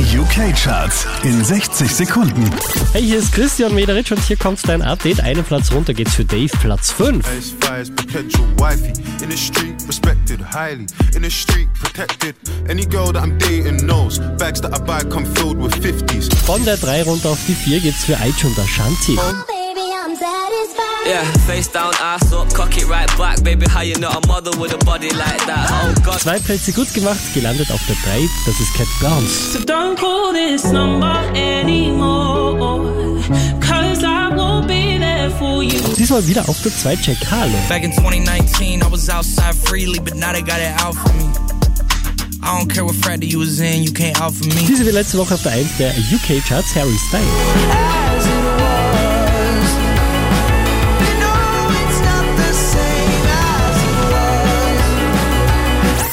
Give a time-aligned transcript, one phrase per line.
[0.00, 2.50] Die UK-Charts in 60 Sekunden.
[2.94, 5.20] Hey, hier ist Christian Mederitsch und hier kommt dein Update.
[5.20, 7.22] Einen Platz runter geht's für Dave, Platz 5.
[7.26, 8.94] Ace fires potential wifey.
[9.22, 10.86] In the street, respected highly.
[11.14, 12.34] In the street, protected.
[12.66, 14.20] Any girl that I'm dating knows.
[14.38, 16.34] Bags that I buy come filled with 50s.
[16.46, 19.18] Von der 3 runter auf die 4 geht's für Aichi und Ashanti.
[20.10, 21.06] Satisfied.
[21.06, 23.42] Yeah, face down, ass up, cock it right back.
[23.42, 25.70] Baby, how you not a mother with a body like that?
[25.70, 26.09] Oh God.
[26.20, 29.54] Zwei Plätze gut gemacht, gelandet auf der 3, das ist Cat Browns.
[29.54, 33.22] So don't call this number anymore.
[33.58, 35.80] Cause I won't be there for you.
[35.96, 37.56] Diesmal wieder auf der 2 Jack Harlow.
[37.70, 41.24] Back in 2019, I was outside freely, but now they got it out for me.
[42.42, 44.66] I don't care what frat you was in, you can't out for me.
[44.68, 47.99] Diese wie letzte Woche auf der 1 der UK Charts Harry Styles.